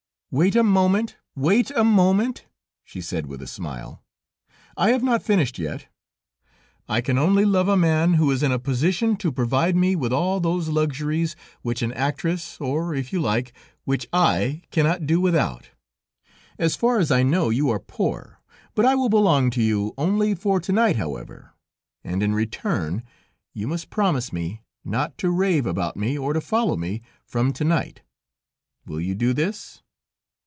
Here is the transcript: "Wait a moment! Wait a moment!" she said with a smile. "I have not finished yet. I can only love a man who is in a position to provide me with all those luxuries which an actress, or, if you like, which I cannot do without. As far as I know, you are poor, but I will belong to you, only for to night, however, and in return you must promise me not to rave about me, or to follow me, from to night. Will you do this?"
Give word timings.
"Wait 0.33 0.55
a 0.55 0.63
moment! 0.63 1.17
Wait 1.35 1.71
a 1.71 1.83
moment!" 1.83 2.45
she 2.85 3.01
said 3.01 3.25
with 3.25 3.41
a 3.41 3.45
smile. 3.47 4.01
"I 4.77 4.91
have 4.91 5.03
not 5.03 5.21
finished 5.21 5.59
yet. 5.59 5.87
I 6.87 7.01
can 7.01 7.17
only 7.17 7.43
love 7.43 7.67
a 7.67 7.75
man 7.75 8.13
who 8.13 8.31
is 8.31 8.41
in 8.41 8.49
a 8.53 8.57
position 8.57 9.17
to 9.17 9.31
provide 9.33 9.75
me 9.75 9.93
with 9.93 10.13
all 10.13 10.39
those 10.39 10.69
luxuries 10.69 11.35
which 11.63 11.81
an 11.81 11.91
actress, 11.91 12.57
or, 12.61 12.95
if 12.95 13.11
you 13.11 13.19
like, 13.19 13.51
which 13.83 14.07
I 14.13 14.61
cannot 14.71 15.05
do 15.05 15.19
without. 15.19 15.71
As 16.57 16.77
far 16.77 16.97
as 16.99 17.11
I 17.11 17.23
know, 17.23 17.49
you 17.49 17.69
are 17.69 17.77
poor, 17.81 18.39
but 18.73 18.85
I 18.85 18.95
will 18.95 19.09
belong 19.09 19.49
to 19.49 19.61
you, 19.61 19.93
only 19.97 20.33
for 20.33 20.61
to 20.61 20.71
night, 20.71 20.95
however, 20.95 21.51
and 22.05 22.23
in 22.23 22.33
return 22.33 23.03
you 23.53 23.67
must 23.67 23.89
promise 23.89 24.31
me 24.31 24.61
not 24.85 25.17
to 25.17 25.29
rave 25.29 25.65
about 25.65 25.97
me, 25.97 26.17
or 26.17 26.31
to 26.31 26.39
follow 26.39 26.77
me, 26.77 27.01
from 27.25 27.51
to 27.51 27.65
night. 27.65 28.01
Will 28.85 29.01
you 29.01 29.13
do 29.13 29.33
this?" 29.33 29.83